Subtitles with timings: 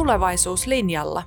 [0.00, 1.22] tulevaisuuslinjalla.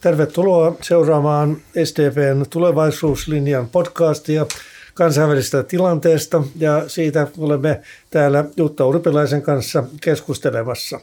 [0.00, 4.46] Tervetuloa seuraamaan STPn tulevaisuuslinjan podcastia
[4.94, 11.00] kansainvälisestä tilanteesta ja siitä olemme täällä Jutta Urpilaisen kanssa keskustelemassa.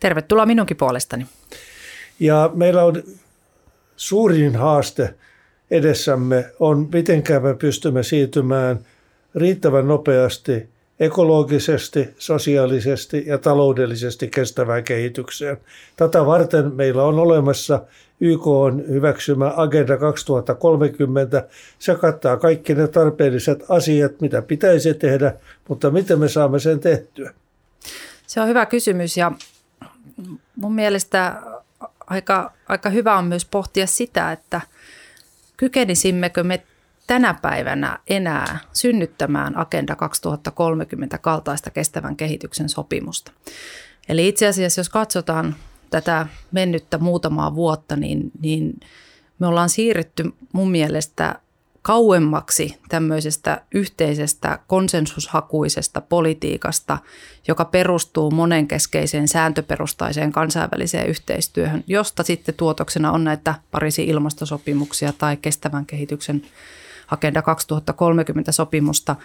[0.00, 1.26] Tervetuloa minunkin puolestani.
[2.20, 3.02] Ja meillä on
[3.96, 5.14] suurin haaste
[5.70, 8.78] edessämme on, miten me pystymme siirtymään
[9.34, 15.56] riittävän nopeasti ekologisesti, sosiaalisesti ja taloudellisesti kestävään kehitykseen.
[15.96, 17.82] Tätä varten meillä on olemassa
[18.20, 21.48] YK on hyväksymä Agenda 2030.
[21.78, 25.34] Se kattaa kaikki ne tarpeelliset asiat, mitä pitäisi tehdä,
[25.68, 27.34] mutta miten me saamme sen tehtyä?
[28.26, 29.32] Se on hyvä kysymys ja
[30.56, 31.42] mun mielestä
[32.06, 34.60] aika, aika hyvä on myös pohtia sitä, että
[35.56, 36.62] kykenisimmekö me
[37.06, 43.32] tänä päivänä enää synnyttämään Agenda 2030 kaltaista kestävän kehityksen sopimusta.
[44.08, 45.54] Eli itse asiassa, jos katsotaan
[45.90, 48.80] tätä mennyttä muutamaa vuotta, niin, niin
[49.38, 51.40] me ollaan siirrytty mun mielestä
[51.82, 56.98] kauemmaksi tämmöisestä yhteisestä konsensushakuisesta politiikasta,
[57.48, 65.86] joka perustuu monenkeskeiseen sääntöperustaiseen kansainväliseen yhteistyöhön, josta sitten tuotoksena on näitä Pariisin ilmastosopimuksia tai kestävän
[65.86, 66.42] kehityksen
[67.10, 69.16] Agenda 2030 sopimusta.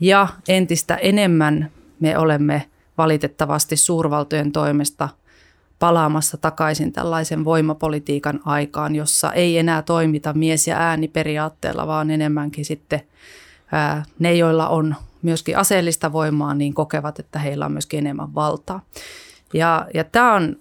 [0.00, 5.08] Ja entistä enemmän me olemme valitettavasti suurvaltojen toimesta
[5.78, 13.00] palaamassa takaisin tällaisen voimapolitiikan aikaan, jossa ei enää toimita mies- ja ääniperiaatteella, vaan enemmänkin sitten
[13.72, 18.84] ää, ne, joilla on myöskin aseellista voimaa, niin kokevat, että heillä on myöskin enemmän valtaa.
[19.54, 20.56] Ja, ja tämä on,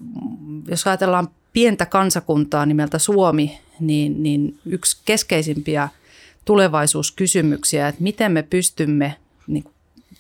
[0.68, 5.90] jos ajatellaan pientä kansakuntaa nimeltä Suomi, niin, niin yksi keskeisimpiä
[6.46, 9.16] tulevaisuuskysymyksiä, että miten me pystymme
[9.48, 9.64] niin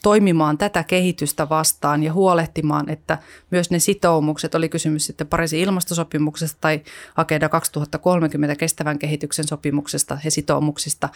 [0.03, 3.17] toimimaan tätä kehitystä vastaan ja huolehtimaan, että
[3.51, 6.81] myös ne sitoumukset, oli kysymys sitten Pariisin ilmastosopimuksesta tai
[7.15, 11.09] Agenda 2030 kestävän kehityksen sopimuksesta ja sitoumuksista,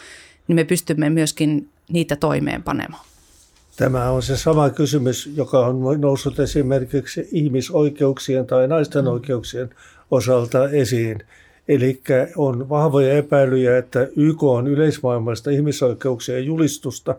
[0.48, 3.06] niin me pystymme myöskin niitä toimeenpanemaan.
[3.78, 9.70] Tämä on se sama kysymys, joka on noussut esimerkiksi ihmisoikeuksien tai naisten oikeuksien
[10.12, 11.24] osalta esiin.
[11.68, 12.02] Eli
[12.38, 17.16] on vahvoja epäilyjä, että YK on yleismaailmallista ihmisoikeuksien julistusta,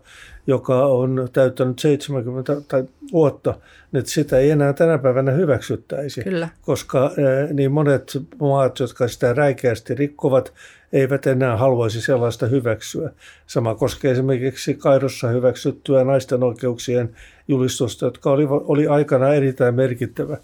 [0.47, 3.55] joka on täyttänyt 70 tai vuotta,
[3.95, 6.25] että sitä ei enää tänä päivänä hyväksyttäisi.
[6.25, 6.49] Kyllä.
[6.63, 7.13] Koska
[7.53, 10.53] niin monet maat, jotka sitä räikeästi rikkovat,
[10.93, 13.11] eivät enää haluaisi sellaista hyväksyä.
[13.47, 17.11] Sama koskee esimerkiksi Kairossa hyväksyttyä naisten oikeuksien
[17.49, 20.39] julistusta, jotka oli, oli aikana erittäin merkittävä.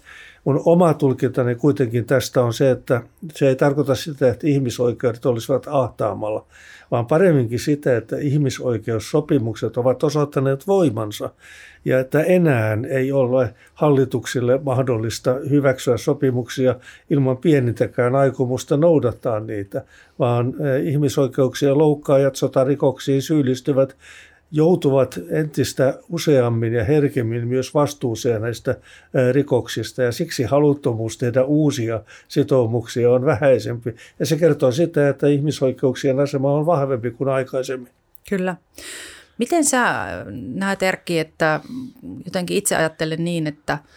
[0.45, 3.01] Mun oma tulkintani kuitenkin tästä on se, että
[3.33, 6.45] se ei tarkoita sitä, että ihmisoikeudet olisivat ahtaamalla,
[6.91, 11.29] vaan paremminkin sitä, että ihmisoikeussopimukset ovat osoittaneet voimansa
[11.85, 16.75] ja että enää ei ole hallituksille mahdollista hyväksyä sopimuksia
[17.09, 19.85] ilman pienintäkään aikomusta noudattaa niitä,
[20.19, 23.95] vaan eh, ihmisoikeuksien loukkaajat sotarikoksiin syyllistyvät
[24.55, 28.75] joutuvat entistä useammin ja herkemmin myös vastuuseen näistä
[29.31, 33.95] rikoksista ja siksi haluttomuus tehdä uusia sitoumuksia on vähäisempi.
[34.19, 37.91] Ja se kertoo sitä, että ihmisoikeuksien asema on vahvempi kuin aikaisemmin.
[38.29, 38.55] Kyllä.
[39.37, 41.59] Miten sä näet Erkki, että
[42.25, 43.77] jotenkin itse ajattelen niin, että–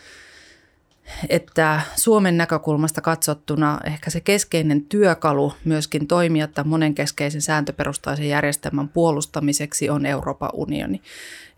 [1.28, 9.90] että Suomen näkökulmasta katsottuna ehkä se keskeinen työkalu myöskin toimia tämän monenkeskeisen sääntöperustaisen järjestelmän puolustamiseksi
[9.90, 11.02] on Euroopan unioni.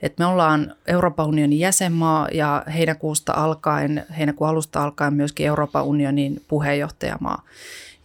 [0.02, 6.42] Et me ollaan Euroopan unionin jäsenmaa ja heinäkuusta alkaen, heinäkuun alusta alkaen myöskin Euroopan unionin
[6.48, 7.42] puheenjohtajamaa.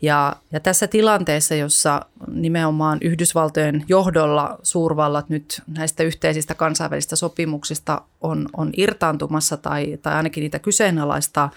[0.04, 8.50] Ja, ja tässä tilanteessa, jossa nimenomaan Yhdysvaltojen johdolla suurvallat nyt näistä yhteisistä kansainvälisistä sopimuksista on,
[8.58, 11.52] on irtaantumassa tai, tai ainakin niitä kyseenalaistaa,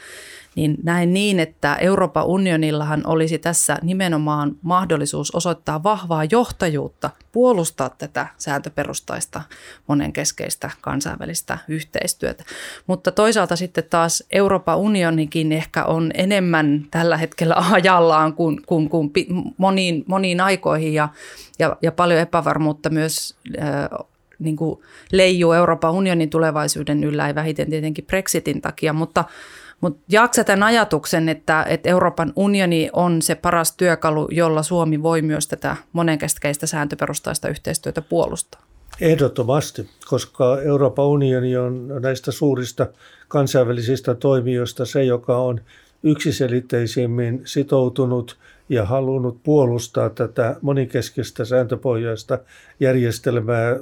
[0.56, 8.26] niin näen niin, että Euroopan unionillahan olisi tässä nimenomaan mahdollisuus osoittaa vahvaa johtajuutta, puolustaa tätä
[8.38, 9.42] sääntöperustaista
[9.86, 12.44] monenkeskeistä kansainvälistä yhteistyötä.
[12.86, 19.12] Mutta toisaalta sitten taas Euroopan unionikin ehkä on enemmän tällä hetkellä ajallaan kuin, kuin, kuin
[19.56, 21.08] moniin, moniin aikoihin ja,
[21.58, 24.06] ja, ja paljon epävarmuutta myös äh,
[24.38, 24.80] niin kuin
[25.12, 29.24] leijuu Euroopan unionin tulevaisuuden yllä, ei vähiten tietenkin Brexitin takia, mutta
[29.80, 35.22] mutta jaksa tämän ajatuksen, että, että Euroopan unioni on se paras työkalu, jolla Suomi voi
[35.22, 38.62] myös tätä monenkeskeistä sääntöperustaista yhteistyötä puolustaa?
[39.00, 42.86] Ehdottomasti, koska Euroopan unioni on näistä suurista
[43.28, 45.60] kansainvälisistä toimijoista se, joka on
[46.02, 48.36] yksiselitteisimmin sitoutunut
[48.68, 52.38] ja halunnut puolustaa tätä monikeskistä sääntöpohjaista
[52.80, 53.76] järjestelmää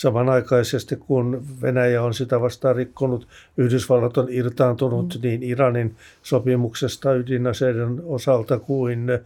[0.00, 5.20] samanaikaisesti kun Venäjä on sitä vastaan rikkonut, Yhdysvallat on irtaantunut mm.
[5.22, 9.20] niin Iranin sopimuksesta ydinaseiden osalta kuin eh,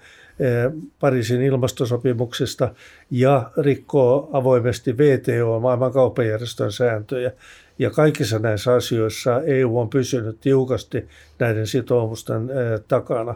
[1.00, 2.74] Pariisin ilmastosopimuksesta
[3.10, 7.32] ja rikkoo avoimesti VTO, maailman kauppajärjestön sääntöjä.
[7.78, 13.34] Ja kaikissa näissä asioissa EU on pysynyt tiukasti näiden sitoumusten eh, takana.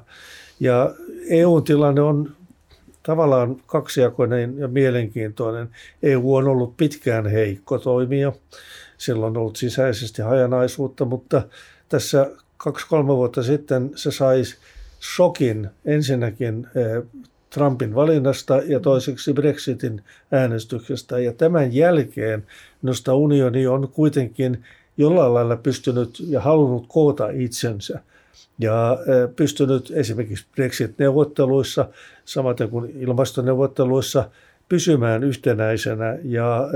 [0.61, 0.95] Ja
[1.29, 2.38] EUn tilanne on
[3.03, 5.69] tavallaan kaksijakoinen ja mielenkiintoinen.
[6.03, 8.33] EU on ollut pitkään heikko toimija.
[8.99, 11.43] Sillä on ollut sisäisesti hajanaisuutta, mutta
[11.89, 14.43] tässä kaksi-kolme vuotta sitten se sai
[15.01, 17.03] shokin ensinnäkin eh,
[17.51, 20.03] Trumpin valinnasta ja toiseksi Brexitin
[20.33, 21.19] äänestyksestä.
[21.19, 22.47] Ja tämän jälkeen
[22.83, 24.65] minusta unioni on kuitenkin
[24.97, 28.01] jollain lailla pystynyt ja halunnut koota itsensä
[28.59, 28.99] ja
[29.37, 31.89] pystynyt esimerkiksi Brexit-neuvotteluissa,
[32.25, 34.31] samaten kuin ilmastoneuvotteluissa,
[34.69, 36.69] pysymään yhtenäisenä ja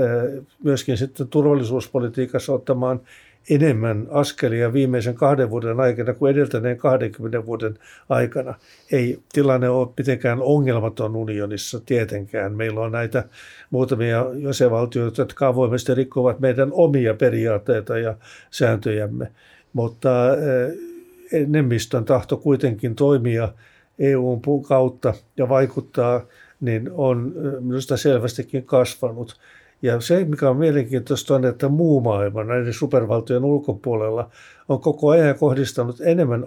[0.63, 3.01] myöskin sitten turvallisuuspolitiikassa ottamaan
[3.49, 7.77] enemmän askelia viimeisen kahden vuoden aikana kuin edeltäneen 20 vuoden
[8.09, 8.53] aikana.
[8.91, 12.53] Ei tilanne ole mitenkään ongelmaton unionissa tietenkään.
[12.53, 13.23] Meillä on näitä
[13.69, 18.15] muutamia jäsenvaltioita, jotka avoimesti rikkovat meidän omia periaatteita ja
[18.51, 19.31] sääntöjämme.
[19.73, 20.09] Mutta
[21.33, 23.53] enemmistön tahto kuitenkin toimia
[23.99, 26.25] EUn kautta ja vaikuttaa,
[26.61, 29.39] niin on minusta selvästikin kasvanut.
[29.83, 34.29] Ja se, mikä on mielenkiintoista, on, että muu maailma näiden supervaltojen ulkopuolella
[34.69, 36.45] on koko ajan kohdistanut enemmän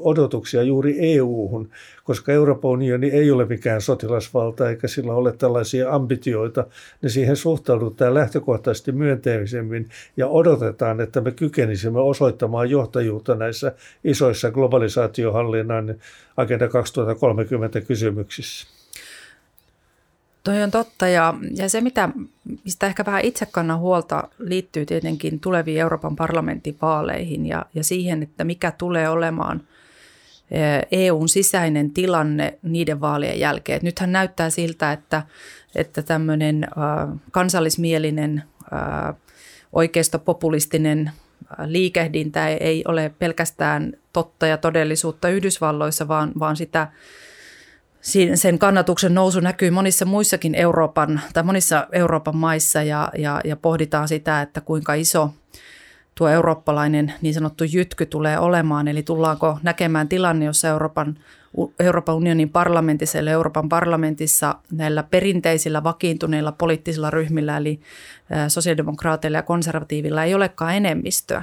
[0.00, 1.68] odotuksia juuri EU-hun,
[2.04, 6.66] koska Euroopan unioni ei ole mikään sotilasvalta eikä sillä ole tällaisia ambitioita,
[7.02, 13.72] niin siihen suhtaudutaan lähtökohtaisesti myönteisemmin ja odotetaan, että me kykenisimme osoittamaan johtajuutta näissä
[14.04, 15.94] isoissa globalisaatiohallinnan
[16.36, 18.75] Agenda 2030 kysymyksissä.
[20.46, 22.08] Toi on totta ja, ja se, mitä,
[22.64, 28.22] mistä ehkä vähän itse kannan huolta, liittyy tietenkin tuleviin Euroopan parlamentin vaaleihin ja, ja siihen,
[28.22, 29.62] että mikä tulee olemaan
[30.92, 33.80] EUn e sisäinen tilanne niiden vaalien jälkeen.
[33.82, 35.22] nythän näyttää siltä, että,
[35.74, 38.42] että tämmöinen äh, kansallismielinen,
[38.72, 39.14] äh,
[39.72, 41.10] oikeistopopulistinen
[41.64, 46.88] liikehdintä ei ole pelkästään totta ja todellisuutta Yhdysvalloissa, vaan, vaan sitä
[48.34, 54.08] sen kannatuksen nousu näkyy monissa muissakin Euroopan tai monissa Euroopan maissa ja, ja, ja pohditaan
[54.08, 55.30] sitä, että kuinka iso
[56.14, 58.88] tuo eurooppalainen niin sanottu jytky tulee olemaan.
[58.88, 61.18] Eli tullaanko näkemään tilanne, jossa Euroopan,
[61.80, 67.80] Euroopan unionin parlamentissa eli Euroopan parlamentissa näillä perinteisillä vakiintuneilla poliittisilla ryhmillä eli
[68.48, 71.42] sosiaalidemokraateilla ja konservatiivilla ei olekaan enemmistöä.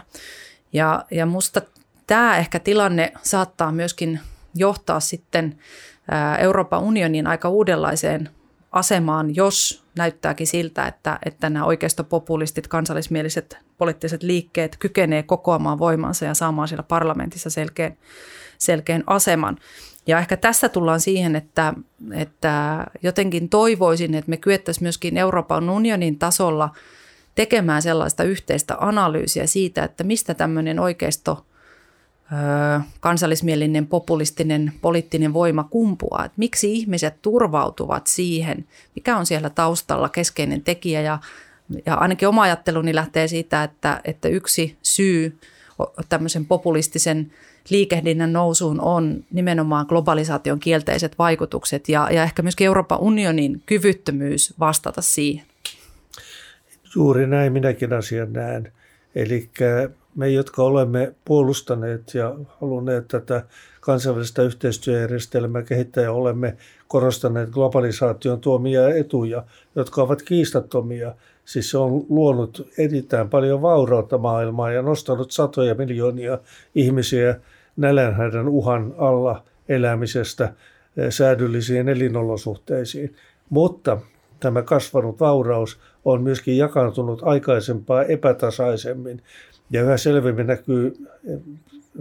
[0.74, 1.62] Ja, ja musta
[2.08, 4.20] tämä ehkä tilanne saattaa myöskin
[4.56, 5.56] johtaa sitten
[6.40, 8.30] Euroopan unionin aika uudenlaiseen
[8.72, 16.34] asemaan, jos näyttääkin siltä, että, että nämä oikeistopopulistit, kansallismieliset poliittiset liikkeet kykenee kokoamaan voimansa ja
[16.34, 17.98] saamaan siellä parlamentissa selkeän,
[18.58, 19.58] selkeän aseman.
[20.08, 21.74] Ja ehkä tässä tullaan siihen, että,
[22.14, 26.70] että jotenkin toivoisin, että me kyettäisiin myöskin Euroopan unionin tasolla
[27.36, 31.46] tekemään sellaista yhteistä analyysiä siitä, että mistä tämmöinen oikeisto
[33.00, 36.26] kansallismielinen populistinen poliittinen voima kumpuaa.
[36.26, 38.66] Että miksi ihmiset turvautuvat siihen,
[38.96, 41.20] mikä on siellä taustalla keskeinen tekijä ja,
[41.86, 45.38] ja ainakin oma ajatteluni lähtee siitä, että, että yksi syy
[46.10, 47.32] tämmöisen populistisen
[47.70, 55.02] liikehdinnän nousuun on nimenomaan globalisaation kielteiset vaikutukset ja, ja ehkä myöskin Euroopan unionin kyvyttömyys vastata
[55.02, 55.46] siihen.
[56.96, 58.72] Juuri näin minäkin asian näen.
[59.16, 59.50] Eli
[60.16, 63.44] me, jotka olemme puolustaneet ja halunneet tätä
[63.82, 69.44] kansainvälistä yhteistyöjärjestelmää kehittää ja olemme korostaneet globalisaation tuomia etuja,
[69.76, 71.16] jotka ovat kiistattomia.
[71.46, 76.38] Siis se on luonut erittäin paljon vaurautta maailmaa ja nostanut satoja miljoonia
[76.76, 77.40] ihmisiä
[77.78, 80.54] nälänhädän uhan alla elämisestä
[80.98, 83.16] eh, säädyllisiin elinolosuhteisiin.
[83.50, 83.98] Mutta
[84.40, 89.22] tämä kasvanut vauraus on myöskin jakaantunut aikaisempaa epätasaisemmin.
[89.74, 90.98] Ja yhä selvemmin näkyy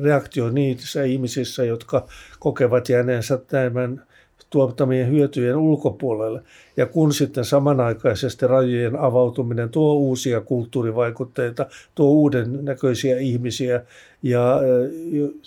[0.03, 2.07] reaktio niissä ihmisissä, jotka
[2.39, 4.03] kokevat jääneensä tämän
[4.51, 6.43] tuottamien hyötyjen ulkopuolelle.
[6.77, 13.83] Ja kun sitten samanaikaisesti rajojen avautuminen tuo uusia kulttuurivaikutteita, tuo uuden näköisiä ihmisiä,
[14.23, 14.61] ja,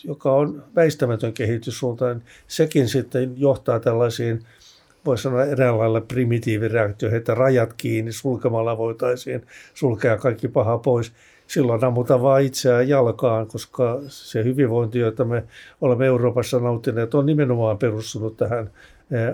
[0.04, 4.40] joka on väistämätön kehityssuuntaan, sekin sitten johtaa tällaisiin
[5.06, 11.12] voisi sanoa eräänlailla primitiivireaktio, että rajat kiinni sulkemalla voitaisiin sulkea kaikki paha pois.
[11.48, 15.44] Silloin ammutaan vaan itseään jalkaan, koska se hyvinvointi, jota me
[15.82, 18.70] olemme Euroopassa nauttineet, on nimenomaan perustunut tähän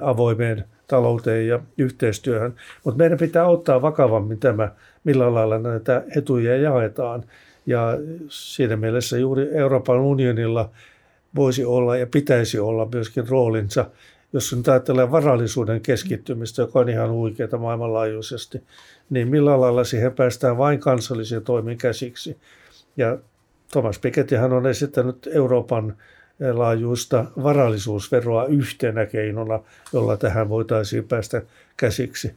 [0.01, 2.53] avoimeen talouteen ja yhteistyöhön.
[2.83, 4.71] Mutta meidän pitää ottaa vakavammin tämä,
[5.03, 7.23] millä lailla näitä etuja jaetaan.
[7.65, 7.97] Ja
[8.29, 10.69] siinä mielessä juuri Euroopan unionilla
[11.35, 13.85] voisi olla ja pitäisi olla myöskin roolinsa,
[14.33, 18.63] jos nyt ajattelee varallisuuden keskittymistä, joka on ihan huikeaa maailmanlaajuisesti,
[19.09, 22.37] niin millä lailla siihen päästään vain kansallisiin toimin käsiksi.
[22.97, 23.17] Ja
[23.71, 25.97] Thomas Pikettyhän on esittänyt Euroopan
[26.53, 29.59] laajuista varallisuusveroa yhtenä keinona,
[29.93, 31.41] jolla tähän voitaisiin päästä
[31.77, 32.35] käsiksi.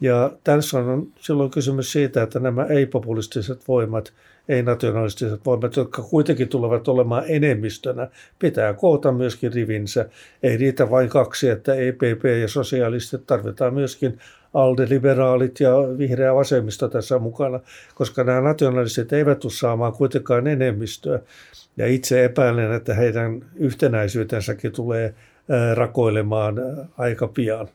[0.00, 4.12] Ja tässä on silloin kysymys siitä, että nämä ei-populistiset voimat,
[4.48, 10.08] ei-nationalistiset voimat, jotka kuitenkin tulevat olemaan enemmistönä, pitää koota myöskin rivinsä.
[10.42, 14.18] Ei riitä vain kaksi, että EPP ja sosialistit, tarvitaan myöskin
[14.54, 17.60] ALDE-liberaalit ja vihreä vasemmisto tässä mukana,
[17.94, 21.20] koska nämä nationalistit eivät tule saamaan kuitenkaan enemmistöä.
[21.76, 25.14] Ja itse epäilen, että heidän yhtenäisyytensäkin tulee
[25.74, 26.54] rakoilemaan
[26.98, 27.68] aika pian.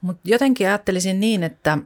[0.00, 1.78] Mutta jotenkin ajattelisin niin, että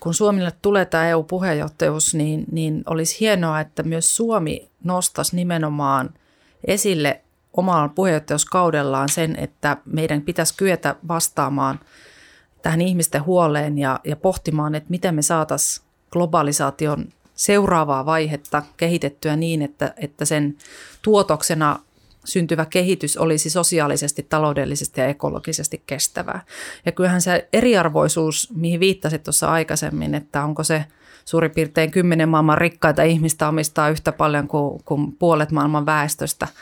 [0.00, 6.14] kun Suomille tulee tämä EU-puheenjohtajuus, niin, niin olisi hienoa, että myös Suomi nostaisi nimenomaan
[6.64, 7.20] esille
[7.52, 11.80] omalla puheenjohtajuuskaudellaan sen, että meidän pitäisi kyetä vastaamaan
[12.62, 19.62] tähän ihmisten huoleen ja, ja pohtimaan, että miten me saataisiin globalisaation seuraavaa vaihetta kehitettyä niin,
[19.62, 20.56] että, että sen
[21.02, 21.78] tuotoksena
[22.26, 26.40] syntyvä kehitys olisi sosiaalisesti, taloudellisesti ja ekologisesti kestävää.
[26.86, 30.84] Ja kyllähän se eriarvoisuus, mihin viittasit tuossa aikaisemmin, että onko se
[31.24, 36.48] suurin piirtein kymmenen maailman rikkaita ihmistä omistaa yhtä paljon kuin, kuin puolet maailman väestöstä–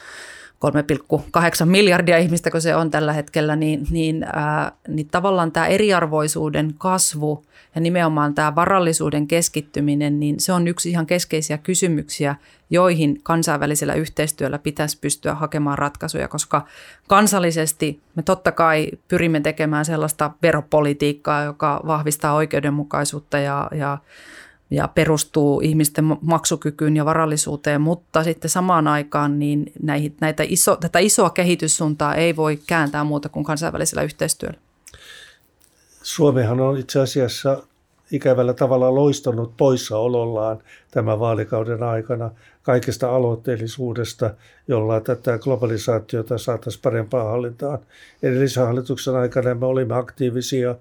[0.70, 6.74] 3,8 miljardia ihmistä, kun se on tällä hetkellä, niin, niin, ää, niin tavallaan tämä eriarvoisuuden
[6.78, 7.44] kasvu
[7.74, 12.36] ja nimenomaan tämä varallisuuden keskittyminen, niin se on yksi ihan keskeisiä kysymyksiä,
[12.70, 16.66] joihin kansainvälisellä yhteistyöllä pitäisi pystyä hakemaan ratkaisuja, koska
[17.08, 23.98] kansallisesti me totta kai pyrimme tekemään sellaista veropolitiikkaa, joka vahvistaa oikeudenmukaisuutta ja, ja
[24.74, 30.98] ja perustuu ihmisten maksukykyyn ja varallisuuteen, mutta sitten samaan aikaan niin näihin, näitä iso, tätä
[30.98, 34.58] isoa kehityssuuntaa ei voi kääntää muuta kuin kansainvälisellä yhteistyöllä.
[36.02, 37.62] Suomihan on itse asiassa
[38.10, 40.58] ikävällä tavalla loistunut poissaolollaan
[40.90, 42.30] tämän vaalikauden aikana
[42.62, 44.34] kaikesta aloitteellisuudesta,
[44.68, 47.78] jolla tätä globalisaatiota saataisiin parempaan hallintaan.
[48.22, 50.74] Edellisen hallituksen aikana me olimme aktiivisia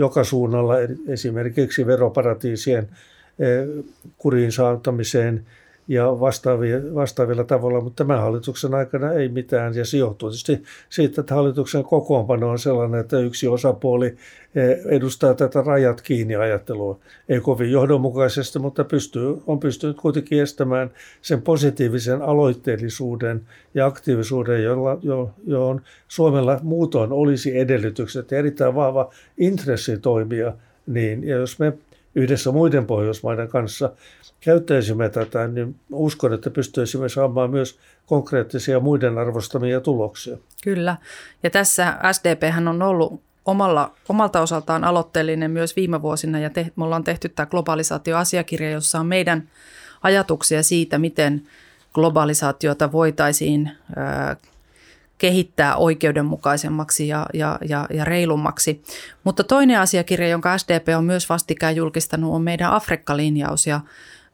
[0.00, 0.74] joka suunnalla
[1.08, 2.88] esimerkiksi veroparatiisien
[4.18, 5.46] kuriin saattamiseen
[5.90, 6.06] ja
[6.94, 9.74] vastaavilla tavalla, mutta tämän hallituksen aikana ei mitään.
[9.74, 14.16] Ja se johtuu tietysti siitä, että hallituksen kokoonpano on sellainen, että yksi osapuoli
[14.84, 16.98] edustaa tätä rajat kiinni ajattelua.
[17.28, 20.90] Ei kovin johdonmukaisesti, mutta pystyy, on pystynyt kuitenkin estämään
[21.22, 23.40] sen positiivisen aloitteellisuuden
[23.74, 30.52] ja aktiivisuuden, jolla, jo, johon Suomella muutoin olisi edellytykset ja erittäin vahva intressi toimia
[30.86, 31.72] niin, ja jos me
[32.14, 33.92] yhdessä muiden Pohjoismaiden kanssa
[34.40, 40.36] käyttäisimme tätä, niin uskon, että pystyisimme saamaan myös konkreettisia muiden arvostamia tuloksia.
[40.64, 40.96] Kyllä.
[41.42, 46.84] Ja tässä SDP on ollut omalla, omalta osaltaan aloitteellinen myös viime vuosina ja te, me
[46.84, 49.48] ollaan tehty tämä globalisaatioasiakirja, jossa on meidän
[50.02, 51.42] ajatuksia siitä, miten
[51.94, 53.70] globalisaatiota voitaisiin
[55.20, 58.82] kehittää oikeudenmukaisemmaksi ja, ja, ja, ja reilummaksi.
[59.24, 63.66] Mutta toinen asiakirja, jonka SDP on myös vastikään julkistanut, on meidän Afrikka-linjaus.
[63.66, 63.80] Ja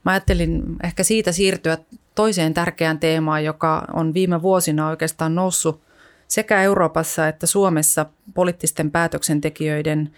[0.05, 1.79] mä ajattelin ehkä siitä siirtyä
[2.15, 5.83] toiseen tärkeään teemaan, joka on viime vuosina oikeastaan noussut
[6.29, 10.13] sekä Euroopassa että Suomessa poliittisten päätöksentekijöiden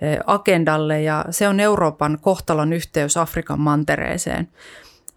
[0.00, 4.48] eh, agendalle ja se on Euroopan kohtalon yhteys Afrikan mantereeseen.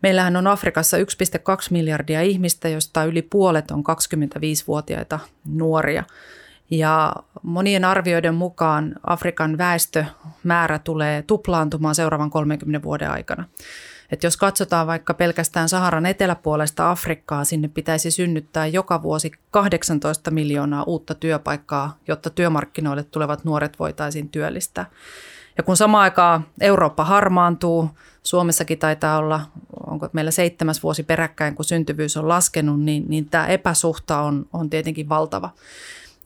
[0.03, 1.03] Meillähän on Afrikassa 1,2
[1.69, 6.03] miljardia ihmistä, josta yli puolet on 25-vuotiaita nuoria.
[6.69, 7.13] Ja
[7.43, 13.45] monien arvioiden mukaan Afrikan väestömäärä tulee tuplaantumaan seuraavan 30 vuoden aikana.
[14.11, 20.83] Et jos katsotaan vaikka pelkästään Saharan eteläpuolesta Afrikkaa, sinne pitäisi synnyttää joka vuosi 18 miljoonaa
[20.83, 24.85] uutta työpaikkaa, jotta työmarkkinoille tulevat nuoret voitaisiin työllistää.
[25.57, 27.89] Ja kun samaan aikaan Eurooppa harmaantuu,
[28.27, 29.41] Suomessakin taitaa olla,
[29.89, 34.69] onko meillä seitsemäs vuosi peräkkäin, kun syntyvyys on laskenut, niin, niin tämä epäsuhta on, on
[34.69, 35.49] tietenkin valtava.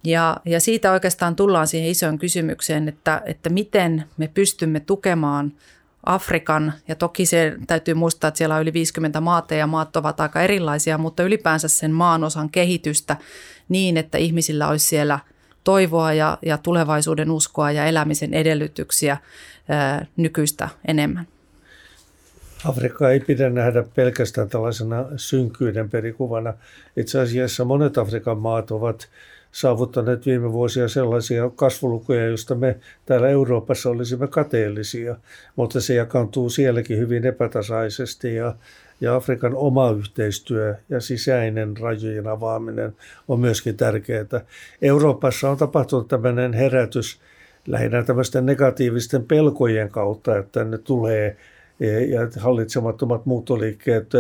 [0.03, 5.53] Ja, ja siitä oikeastaan tullaan siihen isoon kysymykseen, että, että miten me pystymme tukemaan
[6.05, 10.19] Afrikan, ja toki se täytyy muistaa, että siellä on yli 50 maata ja maat ovat
[10.19, 13.17] aika erilaisia, mutta ylipäänsä sen maanosan kehitystä
[13.69, 15.19] niin, että ihmisillä olisi siellä
[15.63, 19.17] toivoa ja, ja tulevaisuuden uskoa ja elämisen edellytyksiä
[19.69, 21.27] ää, nykyistä enemmän.
[22.65, 26.53] Afrikka ei pidä nähdä pelkästään tällaisena synkkyyden perikuvana.
[26.97, 29.09] Itse asiassa monet Afrikan maat ovat
[29.51, 35.15] saavuttaneet viime vuosia sellaisia kasvulukuja, joista me täällä Euroopassa olisimme kateellisia,
[35.55, 38.55] mutta se jakaantuu sielläkin hyvin epätasaisesti ja,
[39.01, 42.95] ja Afrikan oma yhteistyö ja sisäinen rajojen avaaminen
[43.27, 44.41] on myöskin tärkeää.
[44.81, 47.19] Euroopassa on tapahtunut tämmöinen herätys
[47.67, 51.37] lähinnä tämmöisten negatiivisten pelkojen kautta, että ne tulee
[51.81, 54.11] ja hallitsemattomat muuttoliikkeet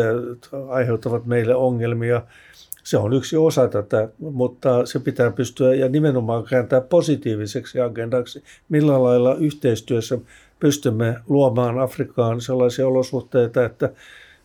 [0.69, 2.21] aiheuttavat meille ongelmia.
[2.83, 8.43] Se on yksi osa tätä, mutta se pitää pystyä ja nimenomaan kääntää positiiviseksi agendaksi.
[8.69, 10.17] Millä lailla yhteistyössä
[10.59, 13.89] pystymme luomaan Afrikkaan sellaisia olosuhteita, että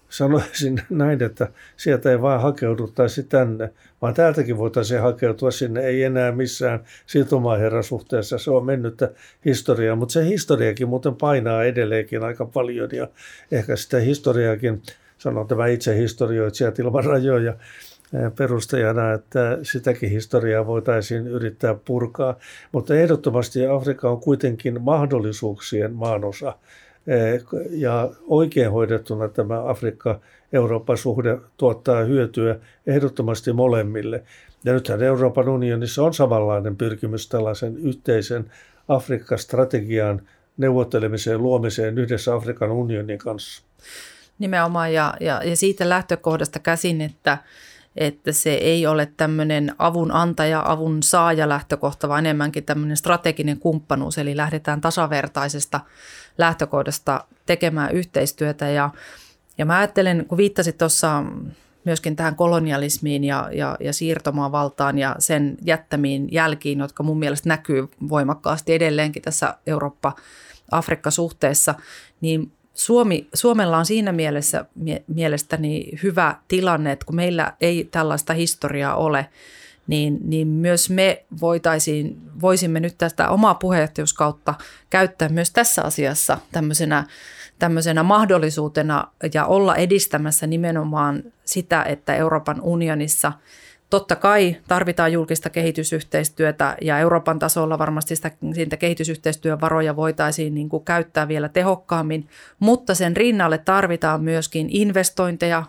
[0.08, 3.70] sanoisin näin, että sieltä ei vain hakeuduttaisi tänne,
[4.02, 9.10] vaan täältäkin voitaisiin hakeutua sinne, ei enää missään siirtomaaherrasuhteessa, se on mennyttä
[9.44, 13.08] historiaa, mutta se historiakin muuten painaa edelleenkin aika paljon ja
[13.52, 14.82] ehkä sitä historiaakin,
[15.18, 17.54] sanon tämä itse historioitsijat ilman rajoja,
[18.36, 22.38] perustajana, että sitäkin historiaa voitaisiin yrittää purkaa.
[22.72, 26.58] Mutta ehdottomasti Afrikka on kuitenkin mahdollisuuksien maanosa.
[27.70, 34.22] Ja oikein hoidettuna tämä Afrikka-Eurooppa-suhde tuottaa hyötyä ehdottomasti molemmille.
[34.64, 38.52] Ja nythän Euroopan unionissa on samanlainen pyrkimys tällaisen yhteisen
[38.88, 40.22] Afrikka-strategian
[40.56, 43.62] neuvottelemiseen luomiseen yhdessä Afrikan unionin kanssa.
[44.38, 47.38] Nimenomaan ja, ja, ja siitä lähtökohdasta käsin, että,
[47.97, 54.19] että se ei ole tämmöinen avun antaja, avun saaja lähtökohta, vaan enemmänkin tämmöinen strateginen kumppanuus,
[54.19, 55.81] eli lähdetään tasavertaisesta
[56.38, 58.69] lähtökohdasta tekemään yhteistyötä.
[58.69, 58.91] Ja,
[59.59, 61.23] ja mä ajattelen, kun viittasit tuossa
[61.85, 67.88] myöskin tähän kolonialismiin ja, ja, ja siirtomaavaltaan ja sen jättämiin jälkiin, jotka mun mielestä näkyy
[68.09, 71.75] voimakkaasti edelleenkin tässä Eurooppa-Afrikka-suhteessa,
[72.21, 78.33] niin Suomi, Suomella on siinä mielessä mie, mielestäni hyvä tilanne, että kun meillä ei tällaista
[78.33, 79.26] historiaa ole,
[79.87, 84.54] niin, niin myös me voitaisiin, voisimme nyt tästä omaa puheenjohtajuuskautta
[84.90, 87.04] käyttää myös tässä asiassa tämmöisenä,
[87.59, 93.33] tämmöisenä mahdollisuutena ja olla edistämässä nimenomaan sitä, että Euroopan unionissa–
[93.90, 100.68] Totta kai tarvitaan julkista kehitysyhteistyötä ja Euroopan tasolla varmasti sitä, siitä kehitysyhteistyön varoja voitaisiin niin
[100.68, 105.62] kuin käyttää vielä tehokkaammin, mutta sen rinnalle tarvitaan myöskin investointeja,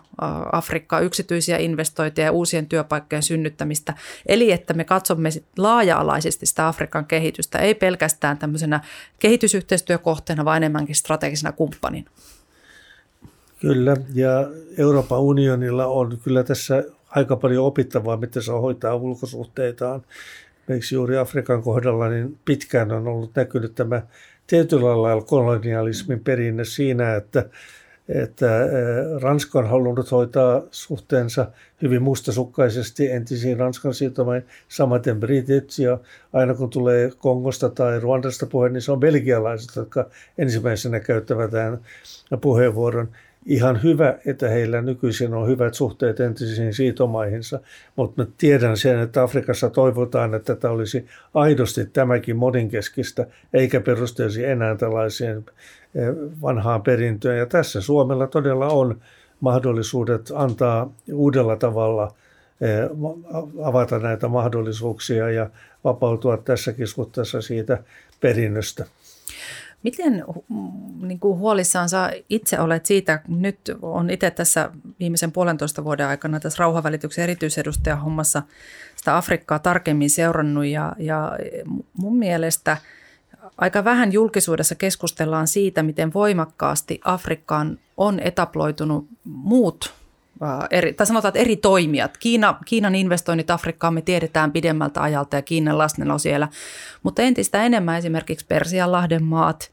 [0.52, 3.94] Afrikkaa yksityisiä investointeja ja uusien työpaikkojen synnyttämistä.
[4.26, 8.80] Eli että me katsomme laaja-alaisesti sitä Afrikan kehitystä, ei pelkästään tämmöisenä
[9.18, 12.10] kehitysyhteistyökohteena, vaan enemmänkin strategisena kumppanina.
[13.60, 14.30] Kyllä, ja
[14.78, 20.02] Euroopan unionilla on kyllä tässä aika paljon opittavaa, miten se hoitaa ulkosuhteitaan.
[20.68, 24.02] Miksi juuri Afrikan kohdalla niin pitkään on ollut näkynyt tämä
[24.46, 27.44] tietyllä lailla kolonialismin perinne siinä, että,
[28.08, 28.46] että
[29.22, 31.46] Ranska on halunnut hoitaa suhteensa
[31.82, 35.98] hyvin mustasukkaisesti entisiin Ranskan siirtomain, samaten britit, ja
[36.32, 41.80] aina kun tulee Kongosta tai Ruandasta puhe, niin se on belgialaiset, jotka ensimmäisenä käyttävät tämän
[42.40, 43.08] puheenvuoron
[43.48, 47.60] ihan hyvä, että heillä nykyisin on hyvät suhteet entisiin siitomaihinsa,
[47.96, 54.44] mutta mä tiedän sen, että Afrikassa toivotaan, että tämä olisi aidosti tämäkin moninkeskistä, eikä perusteisi
[54.44, 55.44] enää tällaiseen
[55.94, 56.08] eh,
[56.42, 57.38] vanhaan perintöön.
[57.38, 59.00] Ja tässä Suomella todella on
[59.40, 62.14] mahdollisuudet antaa uudella tavalla
[62.60, 62.90] eh,
[63.64, 65.50] avata näitä mahdollisuuksia ja
[65.84, 67.82] vapautua tässäkin suhteessa siitä
[68.20, 68.86] perinnöstä.
[69.82, 70.24] Miten
[71.00, 76.40] niin kuin huolissaan sä itse olet siitä, nyt on itse tässä viimeisen puolentoista vuoden aikana
[76.40, 78.42] tässä rauhanvälityksen erityisedustajan hommassa
[78.96, 81.32] sitä Afrikkaa tarkemmin seurannut ja, ja
[81.92, 82.76] mun mielestä
[83.58, 89.94] aika vähän julkisuudessa keskustellaan siitä, miten voimakkaasti Afrikkaan on etaploitunut muut
[90.70, 92.16] eri, tai sanotaan, että eri toimijat.
[92.18, 96.48] Kiina, Kiinan investoinnit Afrikkaan me tiedetään pidemmältä ajalta ja Kiinan läsnäolo siellä,
[97.02, 99.70] mutta entistä enemmän esimerkiksi Persianlahden maat,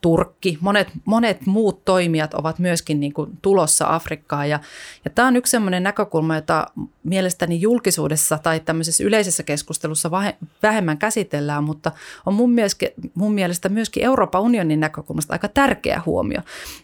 [0.00, 4.48] Turkki, monet, monet muut toimijat ovat myöskin niin kuin tulossa Afrikkaan.
[4.48, 4.60] Ja,
[5.04, 6.66] ja tämä on yksi sellainen näkökulma, jota
[7.04, 10.10] mielestäni julkisuudessa tai tämmöisessä yleisessä keskustelussa
[10.62, 11.92] vähemmän käsitellään, mutta
[12.26, 16.40] on mun mielestä, mun mielestä myöskin Euroopan unionin näkökulmasta aika tärkeä huomio,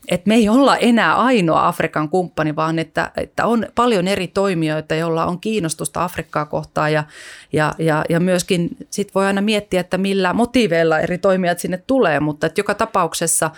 [0.09, 4.95] että me ei olla enää ainoa Afrikan kumppani, vaan että, että on paljon eri toimijoita,
[4.95, 6.93] joilla on kiinnostusta Afrikkaa kohtaan.
[6.93, 7.05] Ja,
[7.53, 12.16] ja, ja, ja myöskin sit voi aina miettiä, että millä motiiveilla eri toimijat sinne tulee,
[12.21, 13.51] mutta että joka tapauksessa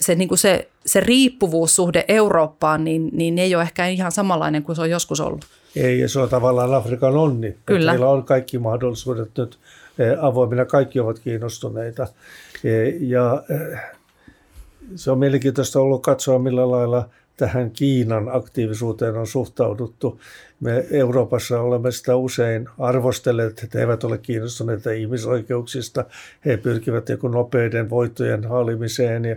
[0.00, 4.76] se, niin kuin se, se riippuvuussuhde Eurooppaan, niin, niin ei ole ehkä ihan samanlainen kuin
[4.76, 5.44] se on joskus ollut.
[5.76, 7.56] Ei, ja se on tavallaan Afrikan onni.
[7.66, 7.92] Kyllä.
[7.92, 9.58] Meillä on kaikki mahdollisuudet nyt
[10.20, 12.06] avoimina, kaikki ovat kiinnostuneita.
[13.00, 13.42] Ja
[14.96, 20.20] se on mielenkiintoista ollut katsoa, millä lailla tähän Kiinan aktiivisuuteen on suhtauduttu.
[20.64, 26.04] Me Euroopassa olemme sitä usein arvostelleet, että he eivät ole kiinnostuneita ihmisoikeuksista.
[26.44, 29.36] He pyrkivät joku nopeiden voittojen haalimiseen ja,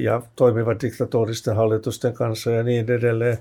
[0.00, 3.38] ja toimivat diktatoristen hallitusten kanssa ja niin edelleen.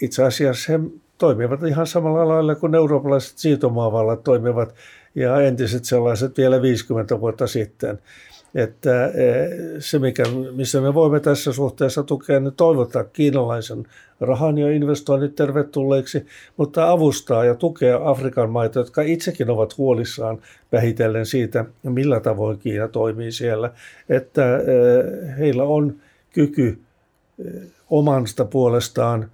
[0.00, 0.80] Itse asiassa he
[1.18, 4.74] toimivat ihan samalla lailla kuin eurooppalaiset siirtomaavallat toimivat
[5.14, 7.98] ja entiset sellaiset vielä 50 vuotta sitten
[8.54, 10.22] että eh, se, mikä,
[10.56, 13.86] missä me voimme tässä suhteessa tukea, niin toivottaa kiinalaisen
[14.20, 20.38] rahan ja investoinnit tervetulleiksi, mutta avustaa ja tukea Afrikan maita, jotka itsekin ovat huolissaan
[20.72, 23.72] vähitellen siitä, millä tavoin Kiina toimii siellä,
[24.08, 25.94] että eh, heillä on
[26.32, 26.78] kyky
[27.44, 29.30] eh, omasta puolestaan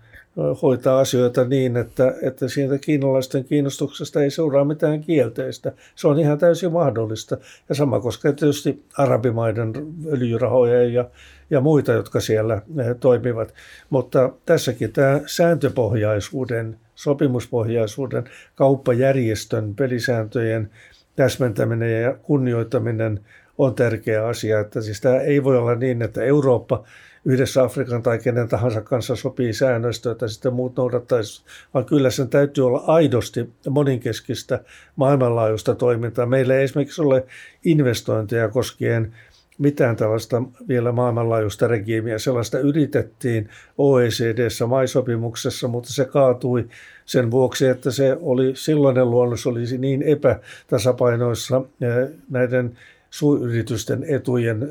[0.63, 5.73] hoitaa asioita niin, että, että siitä kiinalaisten kiinnostuksesta ei seuraa mitään kielteistä.
[5.95, 7.37] Se on ihan täysin mahdollista.
[7.69, 9.73] Ja sama koskee tietysti arabimaiden
[10.07, 11.11] öljyrahoja ja,
[11.51, 12.63] ja muita, jotka siellä
[13.01, 13.55] toimivat.
[13.91, 20.71] Mutta tässäkin tämä sääntöpohjaisuuden, sopimuspohjaisuuden, kauppajärjestön pelisääntöjen
[21.17, 23.21] täsmentäminen ja kunnioittaminen
[23.59, 24.61] on tärkeä asia.
[24.61, 26.85] Että siis tämä ei voi olla niin, että Eurooppa
[27.25, 32.29] yhdessä Afrikan tai kenen tahansa kanssa sopii säännöstö, että sitten muut noudattaisi, vaan kyllä sen
[32.29, 34.61] täytyy olla aidosti moninkeskistä
[34.97, 36.27] maailmanlaajuista toimintaa.
[36.27, 37.27] Meillä ei esimerkiksi ole
[37.65, 39.13] investointeja koskien
[39.59, 42.19] mitään tällaista vielä maailmanlaajuista regiimiä.
[42.19, 46.69] Sellaista yritettiin OECDssä maisopimuksessa, mutta se kaatui
[47.05, 52.79] sen vuoksi, että se oli, silloinen luonnos olisi niin epätasapainoissa eh, näiden
[53.19, 54.69] suuryritysten etujen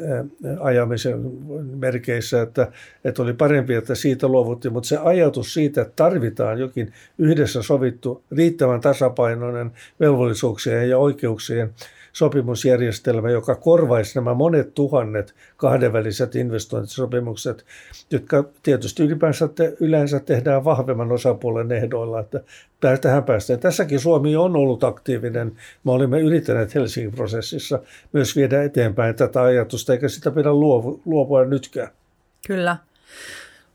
[0.60, 1.20] ajamisen
[1.80, 2.72] merkeissä, että,
[3.04, 8.24] että oli parempi, että siitä luovuttiin, mutta se ajatus siitä, että tarvitaan jokin yhdessä sovittu
[8.32, 11.74] riittävän tasapainoinen velvollisuuksien ja oikeuksien
[12.16, 17.66] sopimusjärjestelmä, joka korvaisi nämä monet tuhannet kahdenväliset investointisopimukset,
[18.12, 22.42] jotka tietysti ylipäänsä te, yleensä tehdään vahvemman osapuolen ehdoilla, että
[23.02, 23.60] tähän päästään.
[23.60, 25.52] Tässäkin Suomi on ollut aktiivinen.
[25.84, 27.80] Me olimme yrittäneet Helsingin prosessissa
[28.14, 30.54] myös viedä eteenpäin tätä ajatusta, eikä sitä pidä
[31.06, 31.90] luopua nytkään.
[32.48, 32.78] Kyllä.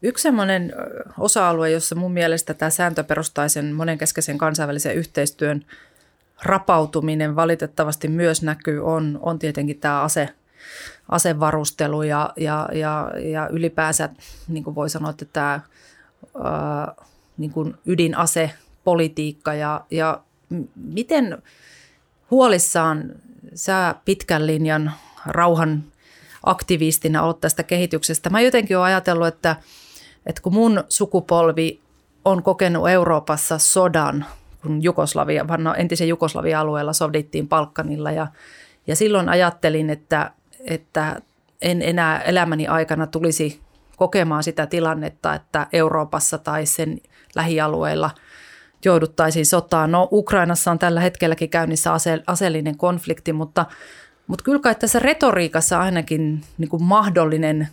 [0.02, 0.72] Yksi sellainen
[1.18, 5.64] osa-alue, jossa mun mielestä tämä sääntöperustaisen monenkeskeisen kansainvälisen yhteistyön
[6.42, 10.28] rapautuminen valitettavasti myös näkyy, on, on tietenkin tämä ase,
[11.08, 14.08] asevarustelu ja, ja, ja, ja ylipäänsä
[14.48, 15.60] niin kuin voi sanoa, että tämä
[16.44, 16.94] ää,
[17.38, 20.20] niin kuin ydinasepolitiikka ja, ja
[20.76, 21.42] miten
[22.30, 23.12] huolissaan
[23.54, 24.92] sä pitkän linjan
[25.26, 25.84] rauhan
[26.42, 28.30] aktivistina olet tästä kehityksestä.
[28.30, 29.56] Mä jotenkin olen ajatellut, että,
[30.26, 31.80] että kun mun sukupolvi
[32.24, 34.26] on kokenut Euroopassa sodan
[34.62, 38.26] kun Jugoslavia, vanno, entisen Jugoslavia-alueella sovittiin Palkkanilla ja,
[38.86, 40.30] ja silloin ajattelin, että,
[40.64, 41.20] että
[41.62, 43.60] en enää elämäni aikana tulisi
[43.96, 47.00] kokemaan sitä tilannetta, että Euroopassa tai sen
[47.34, 48.10] lähialueilla
[48.84, 49.92] jouduttaisiin sotaan.
[49.92, 53.66] No Ukrainassa on tällä hetkelläkin käynnissä ase, aseellinen konflikti, mutta,
[54.26, 57.68] mutta kyllä kai tässä retoriikassa ainakin niin kuin mahdollinen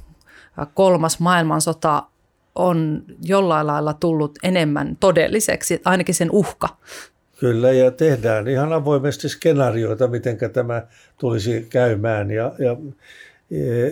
[0.73, 2.04] kolmas maailmansota
[2.58, 6.70] on jollain lailla tullut enemmän todelliseksi, ainakin sen uhka.
[7.39, 10.82] Kyllä, ja tehdään ihan avoimesti skenaarioita, miten tämä
[11.17, 12.32] tulisi käymään.
[12.32, 12.78] Ja, ja
[13.52, 13.91] e,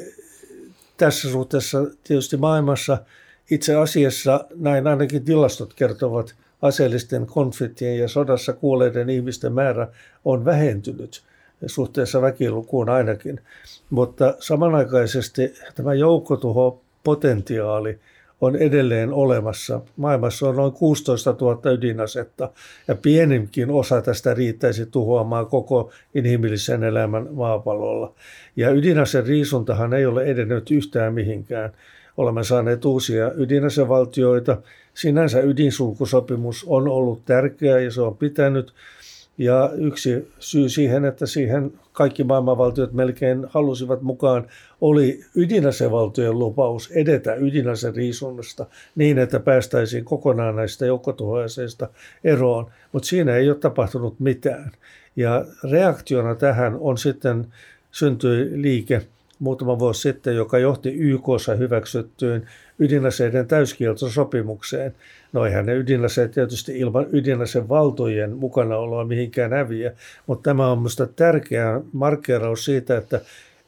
[0.98, 2.98] tässä suhteessa tietysti maailmassa
[3.52, 9.88] itse asiassa näin ainakin tilastot kertovat, aseellisten konfliktien ja sodassa kuolleiden ihmisten määrä
[10.26, 11.24] on vähentynyt
[11.66, 13.42] suhteessa väkilukuun ainakin.
[13.90, 18.00] Mutta samanaikaisesti tämä joukkotuho potentiaali–
[18.42, 19.82] on edelleen olemassa.
[19.98, 22.50] Maailmassa on noin 16 000 ydinasetta
[22.88, 28.14] ja pienimkin osa tästä riittäisi tuhoamaan koko inhimillisen elämän maapallolla.
[28.56, 31.72] Ja ydinaseen riisuntahan ei ole edennyt yhtään mihinkään.
[32.18, 34.58] Olemme saaneet uusia ydinasevaltioita.
[34.94, 38.74] Sinänsä ydinsulkusopimus on ollut tärkeä ja se on pitänyt,
[39.38, 44.48] ja yksi syy siihen, että siihen kaikki maailmanvaltiot melkein halusivat mukaan,
[44.82, 51.90] oli ydinasevaltojen lupaus edetä ydinaseriisunnasta niin, että päästäisiin kokonaan näistä joukkotuhoaseista
[52.24, 52.72] eroon.
[52.92, 54.72] Mutta siinä ei ole tapahtunut mitään.
[55.16, 57.48] Ja reaktiona tähän on sitten
[57.92, 59.02] syntyi liike
[59.40, 62.48] muutama vuosi sitten, joka johti YKssa hyväksyttyyn
[62.80, 64.96] ydinaseiden täyskieltosopimukseen.
[65.36, 69.92] No eihän ne ydinaseet tietysti ilman ydinasevaltojen mukanaoloa mihinkään häviä,
[70.28, 73.22] mutta tämä on minusta tärkeä markkeraus siitä, että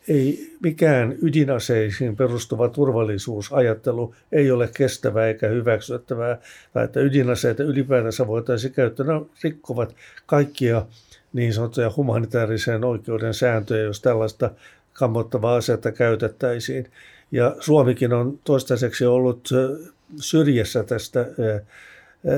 [0.08, 6.38] ei mikään ydinaseisiin perustuva turvallisuusajattelu ei ole kestävää eikä hyväksyttävää,
[6.73, 9.06] tai että ydinaseita ylipäätänsä voitaisiin käyttää.
[9.06, 10.86] Ne rikkovat kaikkia
[11.34, 14.51] niin sanottuja humanitaarisen oikeuden sääntöjä, jos tällaista
[14.93, 16.88] kammottavaa asetta käytettäisiin.
[17.32, 19.49] Ja Suomikin on toistaiseksi ollut
[20.15, 21.26] syrjässä tästä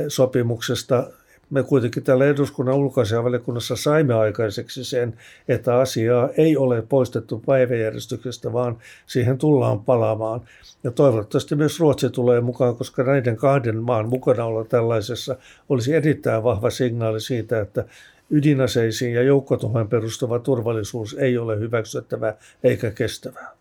[0.08, 1.08] sopimuksesta
[1.50, 8.78] me kuitenkin täällä eduskunnan ulkoasianvaliokunnassa saimme aikaiseksi sen, että asiaa ei ole poistettu päiväjärjestyksestä, vaan
[9.08, 10.42] siihen tullaan palaamaan.
[10.84, 15.36] Ja toivottavasti myös Ruotsi tulee mukaan, koska näiden kahden maan mukana olla tällaisessa
[15.70, 17.86] olisi erittäin vahva signaali siitä, että
[18.30, 23.59] ydinaseisiin ja joukkotuhojen perustuva turvallisuus ei ole hyväksyttävää eikä kestävää.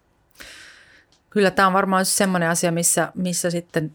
[1.39, 3.93] Kyllä tämä on varmaan semmoinen asia, missä, missä sitten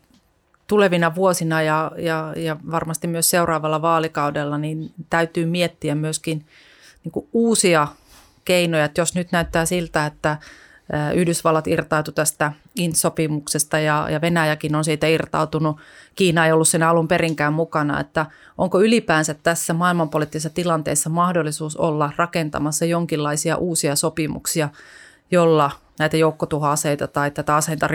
[0.67, 6.45] tulevina vuosina ja, ja, ja varmasti myös seuraavalla vaalikaudella, niin täytyy miettiä myöskin
[7.03, 7.87] niin uusia
[8.45, 8.85] keinoja.
[8.85, 10.37] Että jos nyt näyttää siltä, että
[11.15, 15.77] Yhdysvallat irtautui tästä INT-sopimuksesta ja, ja Venäjäkin on siitä irtautunut.
[16.15, 18.25] Kiina ei ollut sen alun perinkään mukana, että
[18.57, 24.69] onko ylipäänsä tässä maailmanpoliittisessa tilanteessa mahdollisuus olla rakentamassa jonkinlaisia uusia sopimuksia,
[25.33, 27.87] jolla näitä joukkotuhoaseita tai tätä aseita,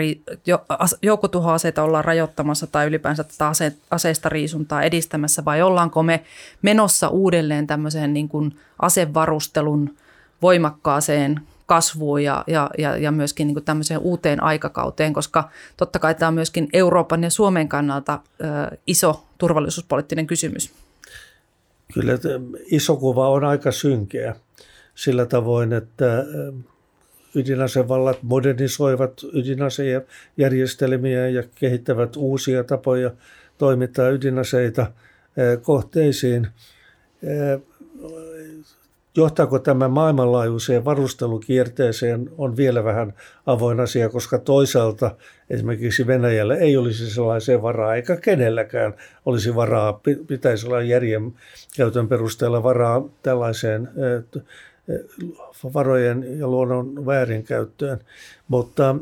[1.01, 6.23] joukkotuhoaseita ollaan rajoittamassa tai ylipäänsä tätä ase, aseista riisuntaa edistämässä vai ollaanko me
[6.61, 9.95] menossa uudelleen tämmöiseen niin kuin asevarustelun
[10.41, 16.15] voimakkaaseen kasvuun ja, ja, ja, ja myöskin niin kuin tämmöiseen uuteen aikakauteen, koska totta kai
[16.15, 20.71] tämä on myöskin Euroopan ja Suomen kannalta ö, iso turvallisuuspoliittinen kysymys.
[21.93, 22.13] Kyllä
[22.65, 24.35] iso kuva on aika synkeä
[24.95, 26.25] sillä tavoin, että
[27.35, 33.11] ydinasevallat modernisoivat ydinasejärjestelmiä ja kehittävät uusia tapoja
[33.57, 34.91] toimittaa ydinaseita
[35.61, 36.47] kohteisiin.
[39.17, 43.13] Johtaako tämä maailmanlaajuiseen varustelukierteeseen on vielä vähän
[43.45, 45.15] avoin asia, koska toisaalta
[45.49, 48.93] esimerkiksi Venäjällä ei olisi sellaiseen varaa, eikä kenelläkään
[49.25, 51.33] olisi varaa, pitäisi olla järjen
[51.75, 53.89] käytön perusteella varaa tällaiseen
[55.73, 57.99] varojen ja luonnon väärinkäyttöön.
[58.47, 58.95] Mutta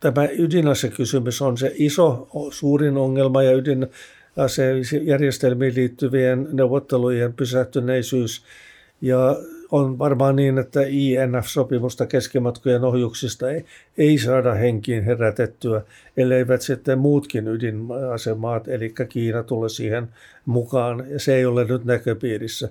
[0.00, 8.44] tämä ydinasekysymys on se iso, suurin ongelma ja ydinasejärjestelmiin liittyvien neuvottelujen pysähtyneisyys.
[9.00, 9.36] Ja
[9.70, 13.64] on varmaan niin, että INF-sopimusta keskimatkojen ohjuksista ei,
[13.98, 15.82] ei saada henkiin herätettyä,
[16.16, 20.08] elleivät sitten muutkin ydinasemaat, eli Kiina, tule siihen
[20.46, 21.04] mukaan.
[21.08, 22.68] Ja se ei ole nyt näköpiirissä.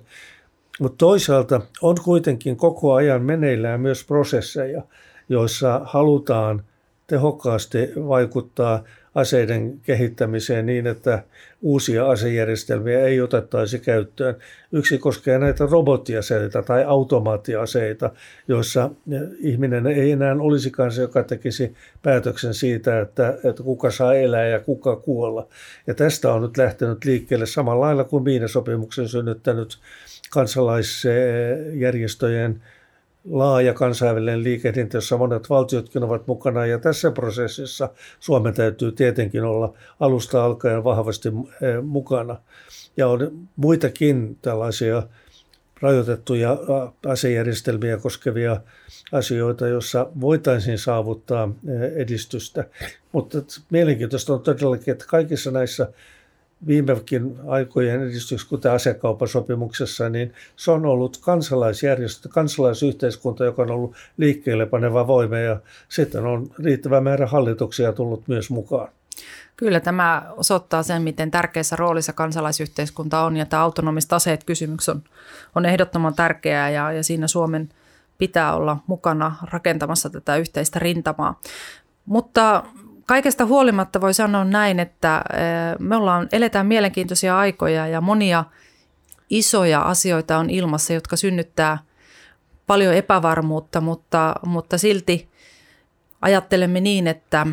[0.80, 4.82] Mutta toisaalta on kuitenkin koko ajan meneillään myös prosesseja,
[5.28, 6.62] joissa halutaan
[7.06, 11.22] tehokkaasti vaikuttaa aseiden kehittämiseen niin, että
[11.62, 14.36] uusia asejärjestelmiä ei otettaisi käyttöön.
[14.72, 18.10] Yksi koskee näitä robottiaseita tai automaattiaseita,
[18.48, 18.90] joissa
[19.38, 24.60] ihminen ei enää olisikaan se, joka tekisi päätöksen siitä, että, että kuka saa elää ja
[24.60, 25.48] kuka kuolla.
[25.86, 29.78] Ja tästä on nyt lähtenyt liikkeelle samalla lailla kuin Miinesopimuksen synnyttänyt
[30.30, 32.62] kansalaisjärjestöjen
[33.24, 36.66] laaja kansainvälinen liikehdintä, jossa monet valtiotkin ovat mukana.
[36.66, 37.88] Ja tässä prosessissa
[38.20, 42.36] Suomen täytyy tietenkin olla alusta alkaen vahvasti eh, mukana.
[42.96, 45.02] Ja on muitakin tällaisia
[45.80, 46.58] rajoitettuja
[47.08, 48.60] asejärjestelmiä koskevia
[49.12, 52.64] asioita, joissa voitaisiin saavuttaa eh, edistystä.
[53.12, 53.38] Mutta
[53.70, 55.92] mielenkiintoista on todellakin, että kaikissa näissä
[56.66, 64.66] viimekin aikojen edistys, kuten asekaupasopimuksessa, niin se on ollut kansalaisjärjestö, kansalaisyhteiskunta, joka on ollut liikkeelle
[64.66, 68.88] paneva voima ja sitten on riittävä määrä hallituksia tullut myös mukaan.
[69.56, 75.02] Kyllä tämä osoittaa sen, miten tärkeässä roolissa kansalaisyhteiskunta on ja tämä autonomista aseet kysymys on,
[75.54, 77.68] on ehdottoman tärkeää ja, ja siinä Suomen
[78.18, 81.40] pitää olla mukana rakentamassa tätä yhteistä rintamaa.
[82.06, 82.64] Mutta
[83.10, 85.24] kaikesta huolimatta voi sanoa näin, että
[85.78, 88.44] me ollaan, eletään mielenkiintoisia aikoja ja monia
[89.30, 91.78] isoja asioita on ilmassa, jotka synnyttää
[92.66, 95.28] paljon epävarmuutta, mutta, mutta silti
[96.22, 97.46] ajattelemme niin, että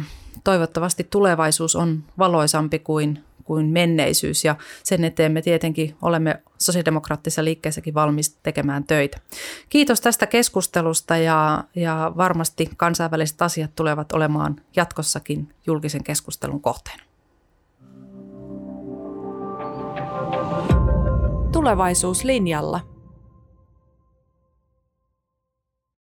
[0.44, 7.94] toivottavasti tulevaisuus on valoisampi kuin kuin menneisyys ja sen eteen me tietenkin olemme sosiaalidemokraattisessa liikkeessäkin
[7.94, 9.18] valmis tekemään töitä.
[9.70, 17.04] Kiitos tästä keskustelusta ja, ja varmasti kansainväliset asiat tulevat olemaan jatkossakin julkisen keskustelun kohteena.
[21.52, 22.97] Tulevaisuuslinjalla.